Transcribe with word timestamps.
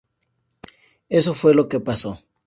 Eso 1.09 1.35
fue 1.35 1.53
lo 1.53 1.69
que 1.69 1.79
pasó. 1.79 2.23